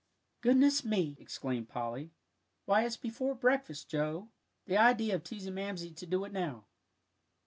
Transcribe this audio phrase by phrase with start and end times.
[0.41, 2.09] "Goodness me!" exclaimed Polly;
[2.65, 4.29] "why, it's before breakfast, Joe.
[4.65, 6.65] The idea of teasing Mamsie to do it now."